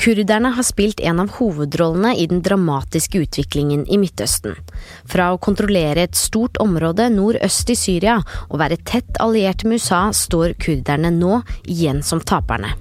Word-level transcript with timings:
Kurderne 0.00 0.48
har 0.56 0.64
spilt 0.64 1.00
en 1.04 1.18
av 1.20 1.34
hovedrollene 1.36 2.14
i 2.16 2.24
den 2.26 2.40
dramatiske 2.40 3.20
utviklingen 3.20 3.82
i 3.84 3.98
Midtøsten. 4.00 4.54
Fra 5.04 5.26
å 5.34 5.40
kontrollere 5.44 6.06
et 6.06 6.16
stort 6.16 6.56
område 6.64 7.10
nordøst 7.12 7.68
i 7.68 7.76
Syria 7.76 8.14
og 8.46 8.62
være 8.62 8.78
tett 8.88 9.20
alliert 9.20 9.66
med 9.68 9.76
USA, 9.76 10.06
står 10.08 10.54
kurderne 10.56 11.10
nå 11.12 11.42
igjen 11.68 12.00
som 12.00 12.22
taperne. 12.24 12.72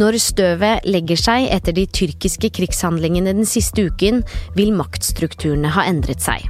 Når 0.00 0.16
støvet 0.22 0.88
legger 0.88 1.20
seg 1.20 1.50
etter 1.52 1.76
de 1.76 1.84
tyrkiske 1.84 2.48
krigshandlingene 2.56 3.36
den 3.36 3.48
siste 3.48 3.90
uken, 3.90 4.24
vil 4.56 4.72
maktstrukturene 4.80 5.74
ha 5.76 5.84
endret 5.92 6.24
seg. 6.24 6.48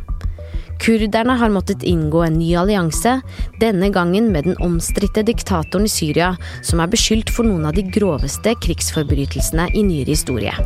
Kurderne 0.81 1.35
har 1.37 1.53
måttet 1.53 1.83
inngå 1.85 2.23
en 2.25 2.39
ny 2.41 2.55
allianse, 2.57 3.19
denne 3.61 3.91
gangen 3.93 4.31
med 4.33 4.49
den 4.49 4.57
omstridte 4.65 5.21
diktatoren 5.29 5.85
i 5.85 5.93
Syria, 5.93 6.31
som 6.65 6.81
er 6.81 6.89
beskyldt 6.89 7.33
for 7.35 7.45
noen 7.45 7.69
av 7.69 7.77
de 7.77 7.85
groveste 7.85 8.55
krigsforbrytelsene 8.65 9.69
i 9.77 9.85
nyere 9.85 10.15
historie. 10.15 10.57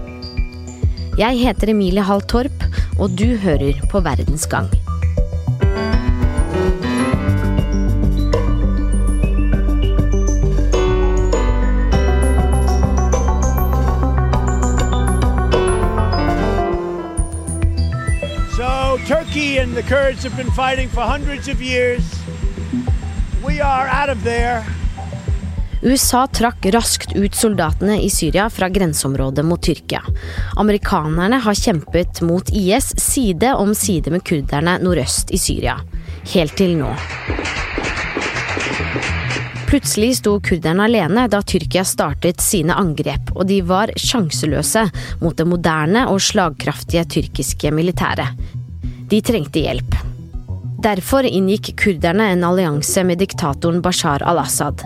Jeg 1.18 1.42
heter 1.42 1.74
Emilie 1.74 2.06
Hall 2.06 2.22
Torp, 2.30 2.66
og 2.98 3.18
du 3.18 3.34
hører 3.42 3.82
på 3.90 4.06
Verdens 4.06 4.46
gang. 4.50 4.70
Turkey 18.98 19.58
and 19.58 19.74
the 19.74 19.82
Kurds 19.82 20.24
have 20.24 20.36
been 20.36 20.50
fighting 20.50 20.88
for 20.88 21.00
hundreds 21.00 21.48
of 21.48 21.60
years. 21.62 22.02
We 23.46 23.60
are 23.60 23.88
out 23.88 24.10
of 24.10 24.24
there. 24.24 24.64
USA 25.82 26.26
trakk 26.26 26.66
raskt 26.72 27.12
ut 27.16 27.34
soldatene 27.34 27.98
i 28.00 28.10
Syria 28.10 28.46
fra 28.50 28.68
grenseområdet 28.68 29.44
mot 29.44 29.62
Tyrkia. 29.62 30.00
Amerikanerne 30.56 31.42
har 31.44 31.54
kjempet 31.54 32.22
mot 32.24 32.50
IS 32.50 32.94
side 32.96 33.54
om 33.54 33.74
side 33.74 34.10
med 34.10 34.24
kurderne 34.24 34.78
nordøst 34.80 35.30
i 35.30 35.38
Syria. 35.38 35.76
Helt 36.32 36.56
til 36.56 36.78
nå. 36.80 36.94
Plutselig 39.68 40.20
sto 40.20 40.36
kurderne 40.40 40.84
alene 40.86 41.26
da 41.28 41.40
Tyrkia 41.42 41.82
startet 41.84 42.40
sine 42.40 42.76
angrep, 42.78 43.32
og 43.34 43.48
de 43.48 43.58
var 43.66 43.90
sjanseløse 43.98 44.84
mot 45.18 45.34
det 45.34 45.48
moderne 45.50 46.04
og 46.12 46.22
slagkraftige 46.22 47.02
tyrkiske 47.10 47.72
militæret. 47.74 48.38
De 49.14 49.20
trengte 49.22 49.60
hjelp. 49.62 49.92
Derfor 50.82 51.22
inngikk 51.22 51.68
kurderne 51.78 52.24
en 52.32 52.40
allianse 52.42 53.04
med 53.06 53.20
diktatoren 53.22 53.78
Bashar 53.78 54.24
al-Assad. 54.26 54.82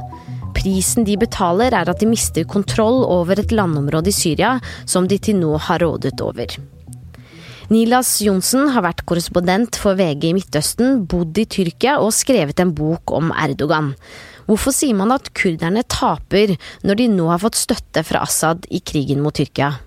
Prisen 0.52 1.06
de 1.08 1.14
betaler 1.16 1.72
er 1.72 1.88
at 1.88 2.02
de 2.02 2.10
mister 2.10 2.44
kontroll 2.44 3.06
over 3.08 3.40
et 3.40 3.54
landområde 3.56 4.12
i 4.12 4.16
Syria 4.18 4.50
som 4.84 5.08
de 5.08 5.16
til 5.16 5.40
nå 5.40 5.54
har 5.70 5.80
rådet 5.80 6.20
over. 6.20 6.52
Nilas 7.72 8.18
Johnsen 8.20 8.68
har 8.74 8.84
vært 8.84 9.06
korrespondent 9.08 9.80
for 9.80 9.96
VG 9.96 10.28
i 10.28 10.36
Midtøsten, 10.36 11.06
bodd 11.08 11.40
i 11.40 11.48
Tyrkia 11.48 11.96
og 12.04 12.12
skrevet 12.12 12.60
en 12.60 12.76
bok 12.76 13.16
om 13.16 13.32
Erdogan. 13.32 13.94
Hvorfor 14.44 14.76
sier 14.76 15.00
man 15.00 15.16
at 15.16 15.32
kurderne 15.32 15.88
taper 15.88 16.58
når 16.84 17.00
de 17.00 17.12
nå 17.16 17.32
har 17.32 17.40
fått 17.48 17.64
støtte 17.64 18.04
fra 18.04 18.28
Assad 18.28 18.68
i 18.68 18.84
krigen 18.84 19.24
mot 19.24 19.40
Tyrkia? 19.40 19.78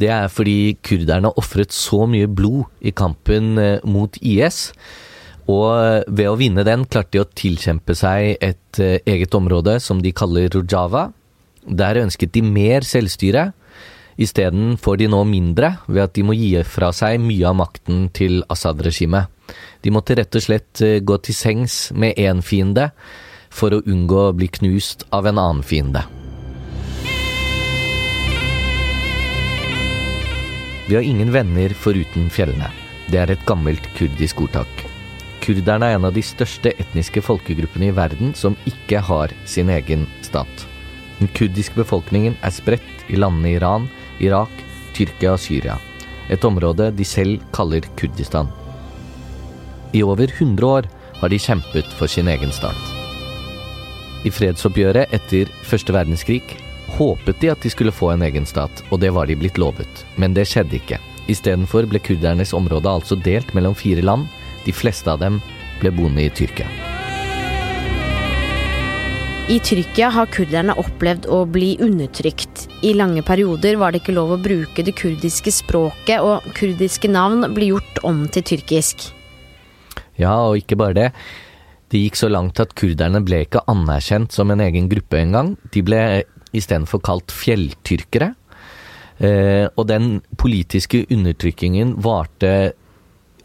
Det 0.00 0.10
er 0.10 0.30
fordi 0.32 0.76
kurderne 0.82 1.30
har 1.30 1.40
ofret 1.40 1.74
så 1.74 2.04
mye 2.10 2.26
blod 2.26 2.66
i 2.82 2.92
kampen 2.96 3.58
eh, 3.60 3.82
mot 3.86 4.16
IS. 4.20 4.72
Og 5.46 5.68
eh, 5.70 6.06
ved 6.08 6.30
å 6.30 6.38
vinne 6.40 6.64
den 6.66 6.86
klarte 6.90 7.14
de 7.14 7.22
å 7.22 7.28
tilkjempe 7.30 7.94
seg 7.98 8.34
et 8.42 8.80
eh, 8.82 8.98
eget 9.06 9.34
område 9.38 9.78
som 9.82 10.02
de 10.02 10.14
kaller 10.16 10.50
Rojava. 10.54 11.10
Der 11.64 12.02
ønsket 12.02 12.34
de 12.34 12.42
mer 12.42 12.86
selvstyre. 12.86 13.52
Isteden 14.20 14.76
får 14.78 14.98
de 15.00 15.10
nå 15.10 15.22
mindre 15.26 15.76
ved 15.86 16.04
at 16.04 16.16
de 16.18 16.26
må 16.26 16.36
gi 16.38 16.52
fra 16.66 16.90
seg 16.94 17.22
mye 17.22 17.46
av 17.50 17.58
makten 17.58 18.08
til 18.14 18.42
Assad-regimet. 18.50 19.30
De 19.82 19.92
måtte 19.94 20.16
rett 20.18 20.38
og 20.38 20.42
slett 20.42 20.82
gå 21.04 21.18
til 21.22 21.36
sengs 21.36 21.88
med 21.92 22.18
én 22.18 22.42
fiende 22.42 22.90
for 23.54 23.74
å 23.74 23.82
unngå 23.84 24.28
å 24.28 24.36
bli 24.36 24.50
knust 24.54 25.06
av 25.14 25.28
en 25.30 25.42
annen 25.42 25.66
fiende. 25.66 26.06
Vi 30.86 30.94
har 30.94 31.02
ingen 31.02 31.32
venner 31.32 31.72
foruten 31.72 32.26
fjellene. 32.30 32.68
Det 33.08 33.16
er 33.20 33.30
et 33.32 33.46
gammelt 33.48 33.86
kurdisk 33.96 34.42
ordtak. 34.44 34.84
Kurderne 35.44 35.88
er 35.88 35.96
en 35.96 36.06
av 36.08 36.12
de 36.16 36.22
største 36.24 36.74
etniske 36.80 37.22
folkegruppene 37.24 37.88
i 37.88 37.94
verden 37.96 38.34
som 38.36 38.56
ikke 38.68 39.00
har 39.04 39.32
sin 39.48 39.72
egen 39.72 40.04
stat. 40.24 40.66
Den 41.20 41.30
kurdiske 41.36 41.78
befolkningen 41.78 42.36
er 42.44 42.52
spredt 42.52 43.06
i 43.08 43.16
landene 43.16 43.54
Iran, 43.56 43.88
Irak, 44.20 44.52
Tyrkia 44.96 45.34
og 45.34 45.40
Syria. 45.40 45.78
Et 46.28 46.44
område 46.44 46.90
de 46.96 47.04
selv 47.04 47.40
kaller 47.52 47.84
Kurdistan. 47.96 48.48
I 49.94 50.02
over 50.02 50.28
100 50.28 50.68
år 50.68 50.88
har 51.20 51.32
de 51.32 51.40
kjempet 51.40 51.88
for 51.96 52.10
sin 52.10 52.28
egen 52.28 52.52
stat. 52.52 52.92
I 54.24 54.32
fredsoppgjøret 54.32 55.12
etter 55.16 55.48
første 55.64 55.92
verdenskrig 55.96 56.42
håpet 56.98 57.40
de 57.42 57.50
at 57.52 57.62
de 57.64 57.70
skulle 57.72 57.94
få 57.94 58.12
en 58.14 58.24
egen 58.26 58.46
stat, 58.46 58.84
og 58.90 59.00
det 59.02 59.12
var 59.14 59.28
de 59.28 59.36
blitt 59.38 59.58
lovet. 59.60 60.04
Men 60.16 60.34
det 60.36 60.46
skjedde 60.50 60.78
ikke. 60.78 61.00
Istedenfor 61.30 61.88
ble 61.88 62.00
kurdernes 62.04 62.54
område 62.56 62.90
altså 62.90 63.16
delt 63.16 63.54
mellom 63.56 63.76
fire 63.76 64.04
land. 64.04 64.28
De 64.64 64.72
fleste 64.72 65.10
av 65.10 65.22
dem 65.22 65.40
ble 65.80 65.92
boende 65.94 66.26
i 66.26 66.32
Tyrkia. 66.32 66.68
I 69.44 69.58
Tyrkia 69.60 70.08
har 70.08 70.30
kurderne 70.32 70.72
opplevd 70.80 71.26
å 71.28 71.42
bli 71.44 71.74
undertrykt. 71.84 72.62
I 72.80 72.94
lange 72.96 73.20
perioder 73.20 73.76
var 73.76 73.92
det 73.92 74.00
ikke 74.00 74.14
lov 74.16 74.30
å 74.32 74.40
bruke 74.40 74.84
det 74.86 74.94
kurdiske 74.96 75.52
språket, 75.52 76.24
og 76.24 76.46
kurdiske 76.56 77.10
navn 77.12 77.44
blir 77.52 77.74
gjort 77.74 78.00
om 78.08 78.22
til 78.32 78.46
tyrkisk. 78.54 79.10
Ja, 80.16 80.38
og 80.46 80.62
ikke 80.62 80.78
bare 80.80 80.96
det. 80.96 81.10
Det 81.92 82.00
gikk 82.00 82.16
så 82.16 82.30
langt 82.32 82.60
at 82.62 82.72
kurderne 82.78 83.20
ble 83.24 83.42
ikke 83.44 83.66
anerkjent 83.68 84.32
som 84.32 84.48
en 84.50 84.64
egen 84.64 84.88
gruppe 84.88 85.20
engang. 85.20 85.52
De 85.76 85.84
ble 85.84 86.00
istedenfor 86.56 87.02
kalt 87.04 87.34
fjelltyrkere. 87.34 88.32
Eh, 89.18 89.66
og 89.76 89.86
den 89.90 90.18
politiske 90.40 91.04
undertrykkingen 91.12 91.94
varte 92.02 92.74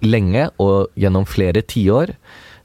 lenge 0.01 0.47
og 0.61 0.93
gjennom 0.99 1.27
flere 1.29 1.61
tiår. 1.61 2.15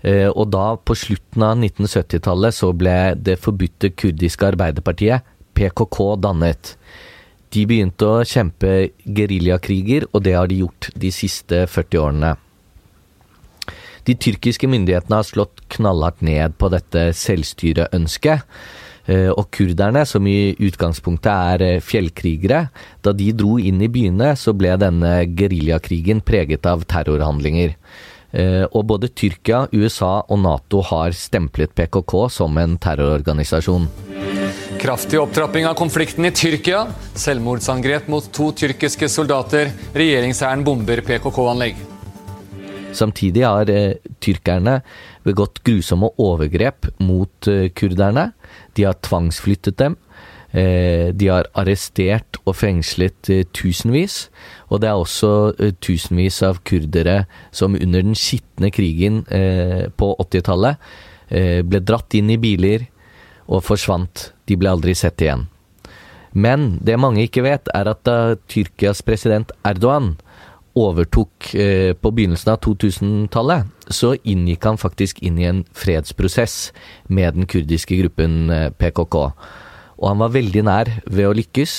Eh, 0.04 0.28
og 0.28 0.50
da, 0.52 0.74
på 0.76 0.96
slutten 0.98 1.44
av 1.44 1.58
1970-tallet, 1.58 2.56
så 2.56 2.72
ble 2.76 2.96
det 3.16 3.40
forbudte 3.40 3.92
kurdiske 3.96 4.52
arbeiderpartiet, 4.52 5.24
PKK, 5.54 5.98
dannet. 6.20 6.74
De 7.54 7.64
begynte 7.70 8.08
å 8.08 8.24
kjempe 8.26 8.90
geriljakriger, 9.04 10.08
og 10.12 10.24
det 10.26 10.34
har 10.36 10.50
de 10.50 10.64
gjort 10.64 10.90
de 10.98 11.12
siste 11.14 11.64
40 11.70 12.02
årene. 12.02 12.32
De 14.04 14.16
tyrkiske 14.20 14.68
myndighetene 14.68 15.20
har 15.20 15.26
slått 15.26 15.62
knallhardt 15.72 16.20
ned 16.26 16.58
på 16.60 16.68
dette 16.72 17.06
selvstyreønsket. 17.16 18.44
Eh, 19.04 19.28
og 19.28 19.50
kurderne, 19.52 20.06
som 20.08 20.24
i 20.24 20.54
utgangspunktet 20.64 21.28
er 21.28 21.64
eh, 21.66 21.82
fjellkrigere, 21.84 22.68
da 23.04 23.12
de 23.12 23.28
dro 23.36 23.58
inn 23.60 23.82
i 23.84 23.90
byene, 23.92 24.32
så 24.40 24.54
ble 24.56 24.72
denne 24.80 25.18
geriljakrigen 25.36 26.24
preget 26.24 26.64
av 26.70 26.86
terrorhandlinger. 26.88 27.76
Eh, 28.34 28.64
og 28.64 28.88
både 28.88 29.12
Tyrkia, 29.12 29.66
USA 29.76 30.24
og 30.24 30.40
Nato 30.42 30.80
har 30.88 31.14
stemplet 31.14 31.76
PKK 31.76 32.16
som 32.32 32.56
en 32.58 32.78
terrororganisasjon. 32.80 33.90
Kraftig 34.80 35.20
opptrapping 35.20 35.68
av 35.68 35.76
konflikten 35.78 36.26
i 36.26 36.32
Tyrkia. 36.34 36.86
Selvmordsangrep 37.14 38.08
mot 38.12 38.26
to 38.34 38.50
tyrkiske 38.56 39.08
soldater. 39.12 39.70
Regjeringshæren 39.96 40.64
bomber 40.66 41.04
PKK-anlegg. 41.04 41.93
Samtidig 42.94 43.42
har 43.42 43.70
eh, 43.72 43.98
tyrkerne 44.22 44.78
begått 45.26 45.62
grusomme 45.66 46.12
overgrep 46.20 46.88
mot 47.02 47.48
eh, 47.50 47.68
kurderne. 47.74 48.30
De 48.78 48.86
har 48.86 48.98
tvangsflyttet 49.02 49.78
dem. 49.80 49.96
Eh, 50.54 51.10
de 51.10 51.30
har 51.32 51.50
arrestert 51.58 52.38
og 52.44 52.54
fengslet 52.60 53.30
tusenvis. 53.56 54.28
Og 54.70 54.84
det 54.84 54.90
er 54.90 55.00
også 55.00 55.32
tusenvis 55.82 56.42
av 56.46 56.62
kurdere 56.66 57.24
som 57.50 57.74
under 57.74 58.04
den 58.04 58.18
skitne 58.18 58.70
krigen 58.74 59.24
på 59.98 60.08
80-tallet 60.22 60.94
ble 61.66 61.80
dratt 61.80 62.14
inn 62.14 62.28
i 62.30 62.38
biler 62.38 62.84
og 63.48 63.64
forsvant. 63.64 64.30
De 64.46 64.58
ble 64.60 64.70
aldri 64.70 64.94
sett 64.98 65.22
igjen. 65.24 65.46
Men 66.34 66.80
det 66.82 66.98
mange 66.98 67.22
ikke 67.24 67.44
vet, 67.46 67.70
er 67.74 67.88
at 67.88 68.02
da 68.06 68.34
Tyrkias 68.50 69.04
president 69.06 69.54
Erdogan 69.66 70.16
overtok 70.74 71.54
eh, 71.54 71.92
på 71.94 72.10
begynnelsen 72.14 72.54
av 72.54 72.60
2000-tallet, 72.64 73.70
så 73.92 74.14
inngikk 74.26 74.66
han 74.66 74.80
faktisk 74.80 75.20
inn 75.22 75.38
i 75.38 75.46
en 75.48 75.62
fredsprosess 75.76 76.72
med 77.06 77.38
den 77.38 77.48
kurdiske 77.50 77.98
gruppen 78.02 78.50
eh, 78.50 78.68
PKK. 78.74 79.16
Og 79.94 80.08
han 80.10 80.22
var 80.22 80.34
veldig 80.34 80.64
nær 80.66 80.90
ved 81.06 81.28
å 81.28 81.36
lykkes. 81.38 81.76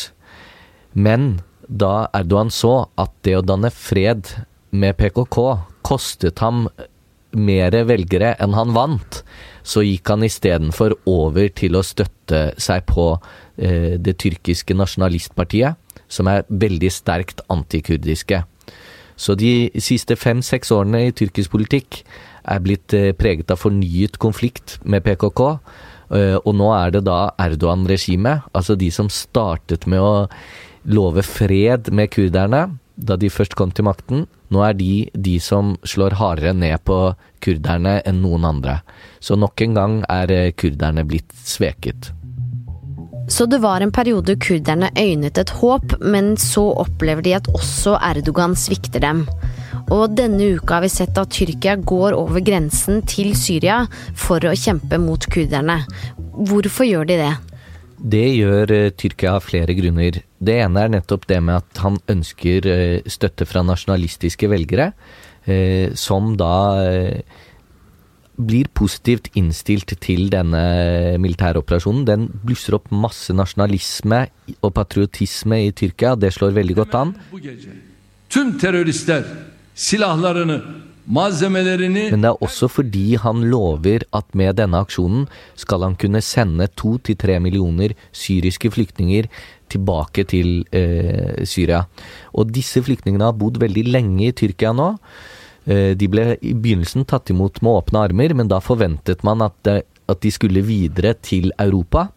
Men 0.96 1.42
da 1.68 2.08
Erdogan 2.16 2.54
så 2.54 2.88
at 3.00 3.12
det 3.28 3.36
å 3.40 3.44
danne 3.44 3.72
fred 3.74 4.32
med 4.72 4.96
PKK 5.00 5.40
kostet 5.86 6.40
ham 6.44 6.70
mer 7.36 7.76
velgere 7.90 8.32
enn 8.40 8.56
han 8.56 8.72
vant, 8.76 9.22
så 9.66 9.84
gikk 9.84 10.08
han 10.14 10.24
istedenfor 10.24 10.96
over 11.10 11.50
til 11.52 11.76
å 11.76 11.84
støtte 11.84 12.54
seg 12.62 12.86
på 12.88 13.10
det 13.58 14.14
tyrkiske 14.22 14.78
nasjonalistpartiet, 14.78 15.76
som 16.08 16.30
er 16.32 16.46
veldig 16.48 16.92
sterkt 16.94 17.44
antikurdiske. 17.52 18.44
Så 19.16 19.36
de 19.40 19.72
siste 19.80 20.18
fem-seks 20.20 20.74
årene 20.76 21.06
i 21.08 21.16
tyrkisk 21.16 21.54
politikk 21.54 22.02
er 22.46 22.62
blitt 22.62 22.94
preget 23.18 23.52
av 23.54 23.62
fornyet 23.62 24.20
konflikt 24.22 24.78
med 24.84 25.06
PKK. 25.06 25.42
Og 26.46 26.52
nå 26.54 26.68
er 26.76 26.92
det 26.94 27.06
da 27.08 27.32
Erdogan-regimet, 27.42 28.44
altså 28.54 28.76
de 28.78 28.92
som 28.94 29.08
startet 29.10 29.88
med 29.90 30.04
å 30.04 30.28
love 30.86 31.24
fred 31.26 31.90
med 31.96 32.12
kurderne 32.14 32.68
da 32.96 33.18
de 33.20 33.32
først 33.32 33.56
kom 33.60 33.72
til 33.76 33.88
makten. 33.88 34.26
Nå 34.54 34.62
er 34.64 34.76
de 34.78 35.08
de 35.14 35.36
som 35.44 35.74
slår 35.88 36.18
hardere 36.20 36.54
ned 36.56 36.84
på 36.88 37.00
kurderne 37.44 37.98
enn 38.08 38.22
noen 38.24 38.48
andre. 38.48 38.80
Så 39.20 39.38
nok 39.40 39.62
en 39.66 39.76
gang 39.78 39.98
er 40.12 40.32
eh, 40.32 40.54
kurderne 40.56 41.06
blitt 41.08 41.34
sveket. 41.36 42.12
Så 43.28 43.48
det 43.50 43.58
var 43.64 43.82
en 43.82 43.94
periode 43.94 44.36
kurderne 44.38 44.92
øynet 44.94 45.40
et 45.42 45.52
håp, 45.58 45.96
men 46.02 46.36
så 46.38 46.68
opplever 46.84 47.26
de 47.26 47.34
at 47.38 47.48
også 47.58 47.96
Erdogan 47.98 48.54
svikter 48.60 49.02
dem. 49.02 49.24
Og 49.94 50.14
denne 50.18 50.52
uka 50.58 50.78
har 50.78 50.86
vi 50.86 50.92
sett 50.94 51.18
at 51.18 51.34
Tyrkia 51.34 51.76
går 51.82 52.14
over 52.18 52.42
grensen 52.46 53.02
til 53.10 53.34
Syria 53.38 53.84
for 54.18 54.46
å 54.46 54.54
kjempe 54.58 55.00
mot 55.02 55.26
kurderne. 55.30 55.82
Hvorfor 56.46 56.86
gjør 56.86 57.10
de 57.10 57.20
det? 57.22 57.34
Det 57.96 58.26
gjør 58.36 58.74
uh, 58.74 58.94
Tyrkia 58.94 59.36
av 59.40 59.46
flere 59.46 59.74
grunner. 59.78 60.22
Det 60.38 60.58
ene 60.62 60.86
er 60.86 60.94
nettopp 60.94 61.26
det 61.30 61.42
med 61.42 61.64
at 61.64 61.82
han 61.82 61.98
ønsker 62.12 62.70
uh, 62.70 63.10
støtte 63.10 63.48
fra 63.50 63.66
nasjonalistiske 63.66 64.50
velgere, 64.52 64.92
uh, 65.50 65.88
som 65.98 66.36
da 66.38 66.54
blir 68.38 68.70
positivt 68.74 69.30
innstilt 69.40 69.94
til 70.04 70.30
denne 70.34 71.18
militæroperasjonen. 71.22 72.06
Den 72.08 72.28
blusser 72.44 72.78
opp 72.78 72.92
masse 72.92 73.34
nasjonalisme 73.36 74.26
og 74.62 74.74
patriotisme 74.76 75.62
i 75.68 75.72
Tyrkia. 75.76 76.16
Det 76.20 76.34
slår 76.36 76.58
veldig 76.60 76.76
godt 76.82 76.98
an. 77.00 77.16
Tüm 78.30 78.58
teröristler 78.60 79.24
silahlarını 79.76 80.62
men 81.06 82.24
det 82.24 82.30
er 82.32 82.42
også 82.42 82.68
fordi 82.68 83.16
han 83.22 83.44
lover 83.46 84.08
at 84.18 84.32
med 84.34 84.58
denne 84.58 84.80
aksjonen 84.82 85.28
skal 85.54 85.84
han 85.86 85.98
kunne 86.02 86.22
sende 86.26 86.66
to 86.74 86.96
til 86.98 87.18
tre 87.22 87.38
millioner 87.40 87.94
syriske 88.10 88.72
flyktninger 88.74 89.30
tilbake 89.70 90.26
til 90.26 90.66
eh, 90.74 91.46
Syria. 91.46 91.84
Og 92.34 92.50
disse 92.50 92.82
flyktningene 92.82 93.30
har 93.30 93.38
bodd 93.38 93.62
veldig 93.62 93.86
lenge 93.86 94.32
i 94.32 94.34
Tyrkia 94.34 94.74
nå. 94.74 94.96
Eh, 95.66 95.94
de 95.98 96.10
ble 96.12 96.36
i 96.42 96.54
begynnelsen 96.54 97.08
tatt 97.10 97.32
imot 97.34 97.62
med 97.66 97.82
åpne 97.82 98.06
armer, 98.08 98.36
men 98.38 98.52
da 98.52 98.62
forventet 98.62 99.26
man 99.26 99.42
at, 99.46 99.58
det, 99.66 99.82
at 100.12 100.22
de 100.22 100.32
skulle 100.34 100.66
videre 100.66 101.16
til 101.26 101.52
Europa. 101.58 102.10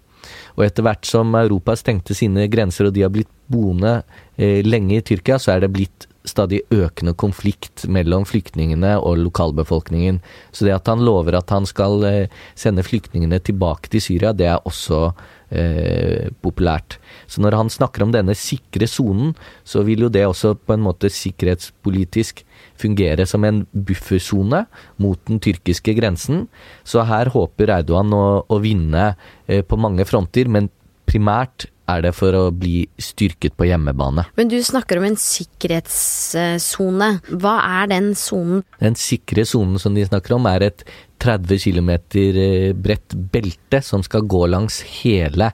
Og 0.58 0.66
etter 0.66 0.84
hvert 0.84 1.08
som 1.08 1.32
Europa 1.38 1.76
stengte 1.78 2.16
sine 2.16 2.48
grenser 2.52 2.88
og 2.88 2.94
de 2.96 3.04
har 3.06 3.12
blitt 3.14 3.30
boende 3.48 4.02
eh, 4.36 4.60
lenge 4.66 4.98
i 4.98 5.04
Tyrkia, 5.04 5.38
så 5.40 5.54
er 5.54 5.64
det 5.64 5.72
blitt 5.72 6.08
stadig 6.28 6.60
økende 6.74 7.14
konflikt 7.16 7.86
mellom 7.88 8.26
flyktningene 8.28 8.98
og 9.00 9.22
lokalbefolkningen. 9.22 10.20
Så 10.52 10.66
det 10.66 10.74
at 10.76 10.90
han 10.90 11.04
lover 11.06 11.38
at 11.38 11.54
han 11.54 11.64
skal 11.68 12.04
eh, 12.04 12.34
sende 12.58 12.84
flyktningene 12.84 13.40
tilbake 13.40 13.88
til 13.94 14.04
Syria, 14.04 14.34
det 14.36 14.50
er 14.50 14.68
også 14.68 15.12
eh, 15.50 16.28
populært. 16.44 16.98
Så 17.26 17.42
når 17.44 17.56
han 17.58 17.72
snakker 17.72 18.04
om 18.04 18.12
denne 18.14 18.36
sikre 18.38 18.88
sonen, 18.90 19.34
så 19.64 19.84
vil 19.86 20.06
jo 20.06 20.12
det 20.12 20.26
også 20.28 20.54
på 20.58 20.76
en 20.76 20.84
måte 20.84 21.10
sikkerhetspolitisk 21.12 22.44
fungere 22.78 23.26
som 23.26 23.44
en 23.46 23.64
buffersone 23.72 24.64
mot 25.02 25.20
den 25.28 25.40
tyrkiske 25.42 25.96
grensen. 25.98 26.46
Så 26.86 27.06
her 27.08 27.32
håper 27.34 27.74
Erdogan 27.80 28.14
å, 28.14 28.26
å 28.46 28.60
vinne 28.62 29.12
eh, 29.46 29.64
på 29.64 29.80
mange 29.80 30.06
fronter, 30.08 30.50
men 30.50 30.70
primært 31.08 31.68
er 31.88 32.02
det 32.04 32.12
for 32.16 32.36
å 32.36 32.50
bli 32.52 32.82
styrket 33.00 33.56
på 33.58 33.64
hjemmebane. 33.68 34.26
Men 34.36 34.50
du 34.52 34.58
snakker 34.64 35.00
om 35.00 35.06
en 35.08 35.16
sikkerhetssone. 35.20 37.08
Hva 37.40 37.54
er 37.80 37.88
den 37.94 38.12
sonen? 38.18 38.62
Den 38.82 38.96
sikre 38.98 39.46
sonen 39.48 39.80
som 39.80 39.96
de 39.96 40.04
snakker 40.08 40.36
om, 40.36 40.44
er 40.50 40.60
et 40.68 40.84
30 41.18 41.60
km 41.62 41.90
eh, 42.16 42.72
bredt 42.74 43.14
belte 43.32 43.82
som 43.84 44.02
skal 44.06 44.26
gå 44.26 44.46
langs 44.50 44.80
hele 45.00 45.50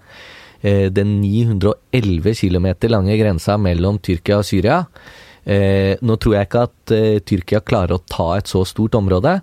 eh, 0.61 0.91
den 0.93 1.21
911 1.23 2.35
km 2.41 2.69
lange 2.93 3.19
grensa 3.21 3.59
mellom 3.61 3.99
Tyrkia 3.99 4.41
og 4.41 4.49
Syria. 4.49 4.83
Eh, 5.45 5.95
nå 6.01 6.17
tror 6.17 6.39
jeg 6.39 6.49
ikke 6.49 6.67
at 6.69 6.97
Tyrkia 7.29 7.63
klarer 7.65 7.97
å 7.97 8.05
ta 8.09 8.35
et 8.39 8.51
så 8.51 8.65
stort 8.69 8.97
område. 8.99 9.41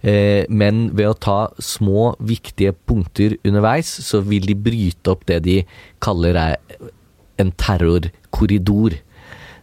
Men 0.00 0.76
ved 0.96 1.10
å 1.10 1.16
ta 1.20 1.34
små, 1.60 2.14
viktige 2.24 2.72
punkter 2.72 3.34
underveis, 3.44 3.90
så 4.00 4.22
vil 4.24 4.46
de 4.48 4.54
bryte 4.56 5.12
opp 5.12 5.26
det 5.28 5.42
de 5.44 5.58
kaller 6.00 6.38
en 6.40 7.50
terrorkorridor. 7.60 8.96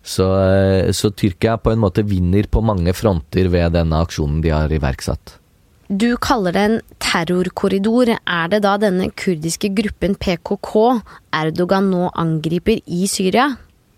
Så, 0.05 0.27
så 0.93 1.09
Tyrkia 1.09 1.57
på 1.57 1.73
en 1.73 1.81
måte 1.81 2.05
vinner 2.05 2.45
på 2.53 2.61
mange 2.61 2.93
fronter 2.93 3.49
ved 3.49 3.73
denne 3.79 4.03
aksjonen 4.05 4.37
de 4.45 4.53
har 4.53 4.77
iverksatt. 4.77 5.36
Du 5.87 6.17
kaller 6.19 6.51
det 6.51 6.63
en 6.67 6.81
terrorkorridor. 6.99 8.09
Er 8.19 8.49
det 8.51 8.59
da 8.65 8.73
denne 8.75 9.07
kurdiske 9.15 9.69
gruppen 9.71 10.17
PKK 10.19 10.99
Erdogan 11.31 11.87
nå 11.93 12.09
angriper 12.11 12.81
i 12.83 13.07
Syria? 13.07 13.53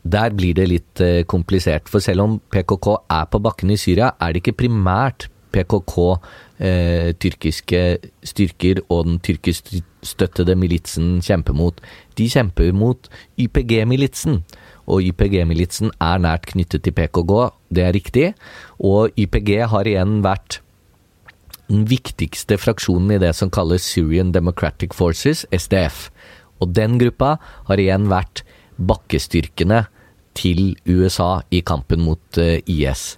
Der 0.06 0.30
blir 0.38 0.54
det 0.54 0.68
litt 0.70 1.02
eh, 1.02 1.24
komplisert, 1.26 1.90
for 1.90 2.00
selv 2.00 2.22
om 2.22 2.38
PKK 2.54 2.94
er 3.10 3.26
på 3.26 3.42
bakken 3.42 3.74
i 3.74 3.78
Syria, 3.78 4.14
er 4.22 4.32
det 4.32 4.44
ikke 4.44 4.60
primært 4.62 5.28
PKK, 5.50 5.98
eh, 6.62 7.10
tyrkiske 7.18 7.82
styrker 8.22 8.84
og 8.88 9.10
den 9.10 9.20
tyrkiskstøttede 9.26 10.56
militsen 10.56 11.18
kjemper 11.26 11.58
mot. 11.58 11.82
De 12.16 12.30
kjemper 12.30 12.70
mot 12.70 13.10
YPG-militsen. 13.42 14.44
Og 14.90 15.10
YPG-militsen 15.10 15.90
er 15.98 16.22
nært 16.22 16.46
knyttet 16.54 16.86
til 16.86 16.94
PKK, 16.94 17.50
det 17.74 17.84
er 17.90 17.94
riktig. 17.98 18.34
Og 18.78 19.10
YPG 19.18 19.66
har 19.74 19.90
igjen 19.90 20.20
vært 20.22 20.62
den 21.70 21.86
viktigste 21.90 22.58
fraksjonen 22.60 23.14
i 23.16 23.22
det 23.22 23.32
som 23.38 23.52
kalles 23.54 23.86
Syrian 23.86 24.34
Democratic 24.34 24.96
Forces, 24.98 25.46
SDF. 25.54 26.10
Og 26.60 26.74
den 26.76 26.98
gruppa 27.00 27.38
har 27.70 27.82
igjen 27.82 28.10
vært 28.12 28.44
bakkestyrkene 28.80 29.86
til 30.40 30.76
USA 30.88 31.40
i 31.52 31.62
kampen 31.66 32.04
mot 32.06 32.40
eh, 32.42 32.60
IS. 32.70 33.18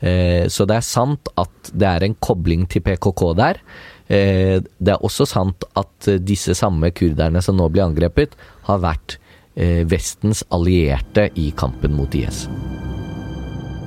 Eh, 0.00 0.46
så 0.50 0.66
det 0.68 0.78
er 0.78 0.86
sant 0.86 1.30
at 1.40 1.72
det 1.72 1.90
er 1.90 2.06
en 2.06 2.16
kobling 2.18 2.66
til 2.70 2.84
PKK 2.84 3.26
der. 3.40 3.60
Eh, 4.08 4.58
det 4.60 4.94
er 4.94 5.04
også 5.04 5.28
sant 5.28 5.66
at 5.78 6.10
disse 6.24 6.56
samme 6.58 6.92
kurderne 6.96 7.42
som 7.44 7.58
nå 7.58 7.70
blir 7.72 7.86
angrepet, 7.88 8.38
har 8.68 8.82
vært 8.84 9.20
Vestens 9.54 10.40
allierte 10.50 11.28
i 11.38 11.52
kampen 11.54 11.94
mot 11.94 12.10
IS. 12.18 12.48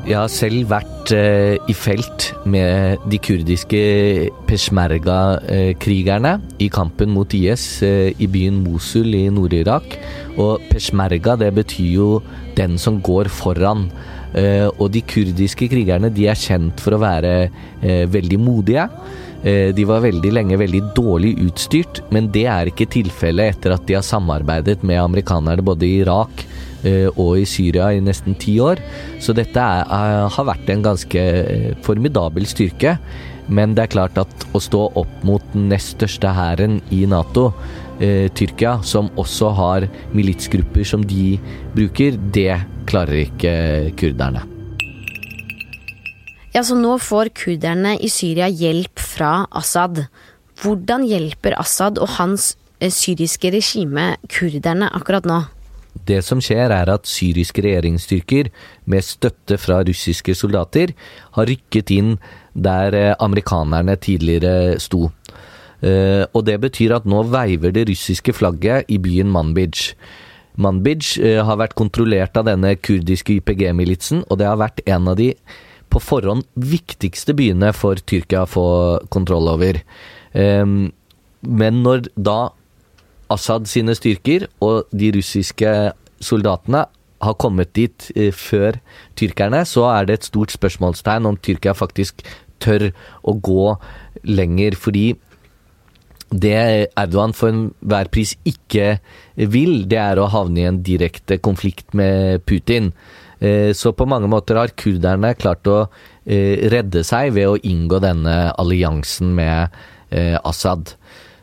Jeg 0.07 0.15
har 0.15 0.29
selv 0.31 0.69
vært 0.71 1.11
i 1.11 1.73
felt 1.75 2.29
med 2.47 3.03
de 3.11 3.17
kurdiske 3.19 3.81
peshmerga-krigerne 4.47 6.31
i 6.63 6.69
kampen 6.71 7.11
mot 7.11 7.35
IS 7.35 7.65
i 7.83 8.27
byen 8.31 8.61
Mosul 8.63 9.11
i 9.19 9.25
Nord-Irak. 9.27 9.97
Og 10.39 10.63
peshmerga, 10.71 11.35
det 11.35 11.51
betyr 11.59 11.91
jo 11.97 12.07
den 12.55 12.79
som 12.79 13.01
går 13.03 13.27
foran. 13.27 13.89
Eh, 14.35 14.67
og 14.67 14.91
de 14.93 15.01
kurdiske 15.07 15.69
krigerne 15.71 16.11
de 16.13 16.27
er 16.27 16.37
kjent 16.39 16.81
for 16.83 16.95
å 16.97 17.01
være 17.01 17.33
eh, 17.47 18.03
veldig 18.11 18.39
modige. 18.41 18.87
Eh, 19.43 19.73
de 19.75 19.85
var 19.87 20.05
veldig 20.05 20.33
lenge 20.33 20.59
veldig 20.59 20.83
dårlig 20.97 21.35
utstyrt, 21.45 22.01
men 22.13 22.31
det 22.33 22.45
er 22.49 22.71
ikke 22.71 22.89
tilfellet 22.97 23.55
etter 23.55 23.75
at 23.75 23.85
de 23.87 23.97
har 23.97 24.05
samarbeidet 24.05 24.81
med 24.87 25.01
amerikanerne 25.03 25.65
både 25.65 25.87
i 25.87 25.97
Irak 26.03 26.47
og 27.17 27.39
i 27.41 27.43
Syria 27.49 27.87
i 27.91 27.99
nesten 27.99 28.35
ti 28.39 28.53
år. 28.63 28.79
Så 29.19 29.33
dette 29.35 29.59
er, 29.59 30.27
har 30.31 30.45
vært 30.47 30.69
en 30.71 30.83
ganske 30.85 31.23
formidabel 31.83 32.45
styrke. 32.47 32.93
Men 33.47 33.75
det 33.75 33.85
er 33.85 33.93
klart 33.93 34.17
at 34.19 34.45
å 34.55 34.59
stå 34.61 34.81
opp 34.99 35.23
mot 35.27 35.43
den 35.53 35.69
nest 35.71 35.95
største 35.95 36.33
hæren 36.35 36.81
i 36.91 37.05
Nato, 37.07 37.53
eh, 38.03 38.27
Tyrkia, 38.35 38.81
som 38.83 39.09
også 39.15 39.53
har 39.55 39.87
militsgrupper 40.13 40.83
som 40.83 41.05
de 41.07 41.37
bruker, 41.75 42.19
det 42.31 42.59
klarer 42.87 43.23
ikke 43.23 43.95
kurderne. 43.99 44.43
Ja, 46.53 46.63
så 46.63 46.75
nå 46.75 46.97
får 46.99 47.31
kurderne 47.37 47.95
i 48.01 48.09
Syria 48.09 48.47
hjelp 48.49 48.99
fra 49.17 49.47
Assad. 49.55 50.05
Hvordan 50.61 51.05
hjelper 51.07 51.57
Assad 51.57 51.99
og 52.01 52.17
hans 52.17 52.55
eh, 52.79 52.93
syriske 52.93 53.51
regime 53.53 54.15
kurderne 54.29 54.89
akkurat 54.93 55.27
nå? 55.27 55.43
Det 56.07 56.19
som 56.21 56.39
skjer, 56.43 56.69
er 56.69 56.91
at 56.93 57.09
syriske 57.09 57.63
regjeringsstyrker, 57.65 58.51
med 58.85 59.05
støtte 59.05 59.57
fra 59.57 59.81
russiske 59.85 60.35
soldater, 60.37 60.93
har 61.33 61.49
rykket 61.49 61.93
inn 61.95 62.15
der 62.53 62.97
eh, 62.97 63.15
amerikanerne 63.23 63.97
tidligere 64.01 64.77
sto. 64.81 65.09
Eh, 65.81 66.23
og 66.33 66.45
det 66.45 66.59
betyr 66.61 66.95
at 66.99 67.09
nå 67.09 67.25
veiver 67.33 67.73
det 67.73 67.87
russiske 67.89 68.33
flagget 68.37 68.89
i 68.93 69.01
byen 69.01 69.33
Manbij. 69.33 69.93
Manbij 70.57 71.19
har 71.45 71.57
vært 71.59 71.75
kontrollert 71.77 72.37
av 72.39 72.47
denne 72.47 72.71
kurdiske 72.81 73.35
YPG-militsen, 73.35 74.23
og 74.25 74.39
det 74.41 74.47
har 74.49 74.57
vært 74.57 74.81
en 74.89 75.11
av 75.11 75.19
de 75.19 75.35
på 75.93 76.01
forhånd 76.03 76.45
viktigste 76.55 77.35
byene 77.37 77.71
for 77.75 77.99
Tyrkia 77.99 78.45
å 78.45 78.51
få 78.51 78.67
kontroll 79.13 79.49
over. 79.51 79.81
Ehm, 80.33 80.91
men 81.41 81.83
når 81.85 82.09
da 82.15 82.51
Assad 83.33 83.67
sine 83.67 83.95
styrker 83.97 84.47
og 84.63 84.87
de 84.95 85.11
russiske 85.17 85.71
soldatene 86.23 86.85
har 87.23 87.37
kommet 87.41 87.73
dit 87.75 88.09
eh, 88.15 88.31
før 88.31 88.79
tyrkerne, 89.19 89.63
så 89.65 89.87
er 89.91 90.07
det 90.07 90.19
et 90.19 90.27
stort 90.29 90.53
spørsmålstegn 90.53 91.27
om 91.27 91.39
Tyrkia 91.43 91.73
faktisk 91.77 92.23
tør 92.63 92.91
å 93.27 93.35
gå 93.43 93.73
lenger. 94.27 94.77
Fordi 94.79 95.07
det 96.31 96.57
Erdogan 96.99 97.35
for 97.35 97.53
enhver 97.53 98.09
pris 98.13 98.35
ikke 98.47 98.97
vil, 99.35 99.85
det 99.89 99.99
er 100.01 100.19
å 100.19 100.29
havne 100.31 100.61
i 100.61 100.67
en 100.69 100.81
direkte 100.85 101.39
konflikt 101.39 101.95
med 101.97 102.43
Putin. 102.47 102.91
Eh, 103.39 103.71
så 103.77 103.93
på 103.93 104.07
mange 104.09 104.29
måter 104.31 104.59
har 104.59 104.75
kurderne 104.79 105.33
klart 105.37 105.67
å 105.69 105.79
eh, 106.25 106.67
redde 106.73 107.03
seg 107.07 107.33
ved 107.37 107.51
å 107.51 107.59
inngå 107.61 108.01
denne 108.03 108.37
alliansen 108.57 109.35
med 109.37 109.83
Assad. 110.07 110.93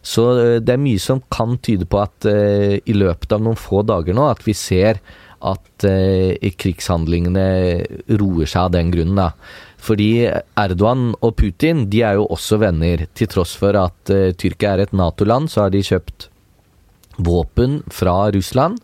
Så 0.01 0.23
det 0.65 0.73
er 0.73 0.81
mye 0.81 0.97
som 0.97 1.19
kan 1.29 1.59
tyde 1.61 1.85
på 1.85 1.99
at 2.01 2.25
i 2.25 2.95
løpet 2.97 3.35
av 3.37 3.43
noen 3.45 3.59
få 3.61 3.83
dager 3.85 4.17
nå, 4.17 4.25
at 4.33 4.41
vi 4.47 4.55
ser 4.57 5.03
at 5.45 5.85
eh, 5.87 6.53
krigshandlingene 6.57 7.47
roer 8.17 8.49
seg 8.49 8.67
av 8.67 8.75
den 8.77 8.93
grunnen. 8.95 9.19
da. 9.19 9.31
Fordi 9.85 10.27
Erdogan 10.61 11.11
og 11.21 11.35
Putin 11.41 11.85
de 11.93 12.05
er 12.07 12.19
jo 12.19 12.29
også 12.33 12.61
venner. 12.63 13.07
Til 13.17 13.31
tross 13.31 13.55
for 13.61 13.77
at 13.79 14.13
eh, 14.13 14.33
Tyrkia 14.33 14.75
er 14.75 14.87
et 14.87 14.97
Nato-land, 14.97 15.53
så 15.53 15.67
har 15.67 15.75
de 15.75 15.85
kjøpt 15.85 16.31
våpen 17.25 17.83
fra 17.93 18.17
Russland. 18.35 18.81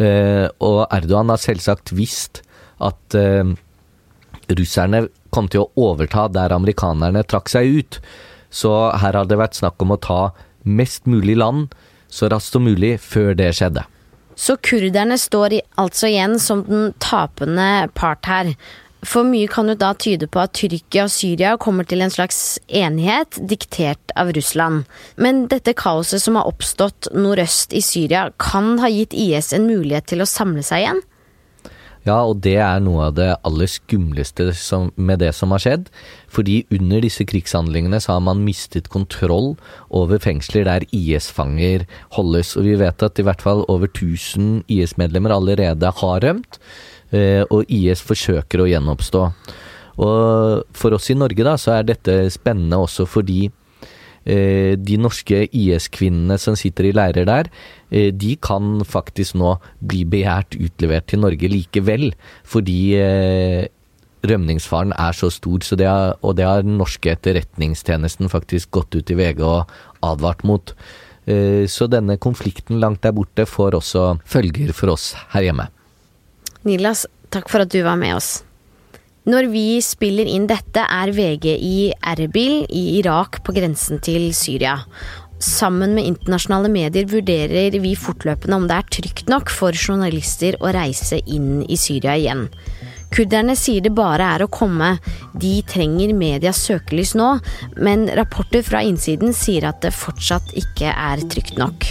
Eh, 0.00 0.48
og 0.64 0.86
Erdogan 0.88 1.32
har 1.32 1.40
selvsagt 1.40 1.92
visst 1.96 2.42
at 2.82 3.16
eh, 3.18 3.52
russerne 4.52 5.06
kom 5.32 5.48
til 5.52 5.64
å 5.64 5.88
overta 5.90 6.28
der 6.32 6.54
amerikanerne 6.54 7.24
trakk 7.28 7.52
seg 7.52 7.78
ut. 7.78 8.00
Så 8.52 8.72
her 9.00 9.16
har 9.16 9.28
det 9.28 9.40
vært 9.40 9.56
snakk 9.56 9.80
om 9.84 9.94
å 9.94 10.00
ta 10.00 10.20
mest 10.62 11.08
mulig 11.10 11.38
land 11.40 11.72
så 12.12 12.28
raskt 12.28 12.56
som 12.56 12.66
mulig 12.68 12.98
før 13.00 13.32
det 13.36 13.52
skjedde. 13.56 13.86
Så 14.36 14.56
kurderne 14.64 15.18
står 15.20 15.58
altså 15.80 16.08
igjen 16.08 16.38
som 16.40 16.64
den 16.68 16.92
tapende 17.02 17.88
part 17.96 18.28
her. 18.28 18.52
For 19.02 19.26
mye 19.26 19.48
kan 19.50 19.66
jo 19.66 19.74
da 19.74 19.90
tyde 19.98 20.28
på 20.30 20.38
at 20.44 20.52
Tyrkia 20.54 21.08
og 21.08 21.10
Syria 21.10 21.56
kommer 21.60 21.86
til 21.88 22.04
en 22.04 22.12
slags 22.12 22.60
enighet, 22.70 23.40
diktert 23.50 24.14
av 24.18 24.30
Russland. 24.36 24.84
Men 25.18 25.48
dette 25.50 25.74
kaoset 25.74 26.22
som 26.22 26.38
har 26.38 26.46
oppstått 26.46 27.10
nordøst 27.10 27.74
i 27.74 27.82
Syria, 27.82 28.28
kan 28.38 28.76
ha 28.78 28.90
gitt 28.92 29.16
IS 29.16 29.50
en 29.56 29.66
mulighet 29.66 30.06
til 30.12 30.22
å 30.22 30.28
samle 30.30 30.62
seg 30.66 30.84
igjen? 30.84 31.02
Ja, 32.02 32.16
og 32.26 32.40
det 32.42 32.56
er 32.58 32.80
noe 32.82 33.08
av 33.10 33.14
det 33.14 33.28
aller 33.46 33.70
skumleste 33.70 34.48
som, 34.58 34.88
med 34.98 35.20
det 35.22 35.30
som 35.38 35.54
har 35.54 35.62
skjedd. 35.62 35.90
Fordi 36.30 36.62
under 36.74 37.02
disse 37.04 37.26
krigshandlingene 37.30 38.00
så 38.02 38.16
har 38.16 38.24
man 38.26 38.42
mistet 38.42 38.90
kontroll 38.90 39.52
over 39.94 40.22
fengsler 40.22 40.66
der 40.66 40.86
IS-fanger 40.90 41.86
holdes. 42.16 42.56
Og 42.58 42.66
vi 42.66 42.78
vet 42.80 43.06
at 43.06 43.22
i 43.22 43.26
hvert 43.26 43.42
fall 43.44 43.62
over 43.70 43.86
1000 43.90 44.64
IS-medlemmer 44.66 45.34
allerede 45.36 45.94
har 46.02 46.26
rømt. 46.26 46.58
Eh, 47.12 47.42
og 47.52 47.68
IS 47.68 48.00
forsøker 48.04 48.62
å 48.62 48.68
gjenoppstå. 48.70 49.24
Og 50.02 50.76
for 50.76 50.96
oss 50.96 51.10
i 51.12 51.18
Norge 51.18 51.44
da, 51.44 51.58
så 51.60 51.76
er 51.76 51.90
dette 51.90 52.24
spennende 52.32 52.80
også 52.80 53.04
fordi 53.08 53.50
Eh, 54.22 54.78
de 54.78 54.96
norske 55.02 55.48
IS-kvinnene 55.50 56.36
som 56.38 56.54
sitter 56.54 56.86
i 56.86 56.94
leirer 56.94 57.26
der, 57.26 57.48
eh, 57.90 58.12
de 58.14 58.36
kan 58.36 58.84
faktisk 58.86 59.34
nå 59.34 59.58
bli 59.82 60.04
begjært 60.04 60.54
utlevert 60.54 61.08
til 61.10 61.18
Norge 61.18 61.50
likevel, 61.50 62.12
fordi 62.44 62.94
eh, 62.94 63.66
rømningsfaren 64.22 64.94
er 64.94 65.12
så 65.12 65.28
stor. 65.28 65.58
Så 65.66 65.76
det 65.76 65.88
er, 65.90 66.14
og 66.22 66.36
det 66.36 66.46
har 66.46 66.62
den 66.62 66.78
norske 66.78 67.10
etterretningstjenesten 67.10 68.30
faktisk 68.30 68.70
gått 68.70 68.94
ut 68.94 69.10
i 69.10 69.18
VG 69.18 69.42
og 69.42 69.66
advart 70.02 70.44
mot. 70.44 70.74
Så 71.22 71.86
denne 71.86 72.16
konflikten 72.18 72.80
langt 72.82 73.02
der 73.02 73.12
borte 73.14 73.46
får 73.46 73.76
også 73.78 74.18
følger 74.26 74.72
for 74.74 74.90
oss 74.90 75.12
her 75.30 75.46
hjemme. 75.46 75.68
Nilas, 76.68 77.06
takk 77.34 77.50
for 77.50 77.64
at 77.64 77.72
du 77.74 77.80
var 77.82 77.98
med 77.98 78.14
oss. 78.14 78.42
Når 79.26 79.48
vi 79.52 79.66
spiller 79.82 80.26
inn 80.26 80.48
dette, 80.50 80.82
er 80.82 81.12
VG 81.14 81.52
i 81.54 81.76
Erbil 81.94 82.64
i 82.66 82.82
Irak 82.98 83.40
på 83.46 83.54
grensen 83.54 84.00
til 84.02 84.32
Syria. 84.34 84.80
Sammen 85.42 85.96
med 85.96 86.06
internasjonale 86.06 86.70
medier 86.70 87.06
vurderer 87.10 87.74
vi 87.82 87.96
fortløpende 87.98 88.58
om 88.58 88.66
det 88.70 88.78
er 88.78 88.90
trygt 88.94 89.30
nok 89.30 89.50
for 89.50 89.74
journalister 89.74 90.58
å 90.62 90.70
reise 90.74 91.18
inn 91.26 91.64
i 91.66 91.78
Syria 91.78 92.14
igjen. 92.18 92.46
Kurderne 93.12 93.56
sier 93.58 93.82
det 93.84 93.92
bare 93.94 94.30
er 94.36 94.44
å 94.44 94.50
komme, 94.50 94.94
de 95.34 95.56
trenger 95.68 96.14
medias 96.16 96.62
søkelys 96.66 97.16
nå, 97.18 97.34
men 97.76 98.06
rapporter 98.16 98.62
fra 98.66 98.84
innsiden 98.86 99.34
sier 99.36 99.66
at 99.68 99.82
det 99.84 99.92
fortsatt 99.94 100.54
ikke 100.58 100.94
er 100.94 101.26
trygt 101.30 101.58
nok. 101.60 101.90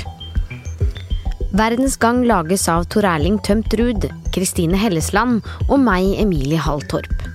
Verdens 1.52 1.98
Gang 2.00 2.24
lages 2.24 2.70
av 2.72 2.86
Tor 2.88 3.04
Erling 3.04 3.36
Tømt 3.44 3.74
Ruud, 3.76 4.06
Kristine 4.32 4.78
Hellesland 4.80 5.42
og 5.68 5.82
meg, 5.84 6.14
Emilie 6.22 6.60
Halltorp. 6.64 7.26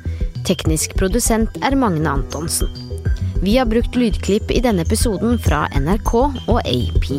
Teknisk 0.49 0.95
produsent 0.97 1.59
er 1.61 1.77
Magne 1.77 2.15
Antonsen. 2.17 2.73
Vi 3.45 3.59
har 3.59 3.69
brukt 3.69 3.99
lydklipp 4.01 4.55
i 4.57 4.63
denne 4.65 4.87
episoden 4.89 5.37
fra 5.37 5.67
NRK 5.77 6.15
og 6.17 6.63
AP. 6.65 7.11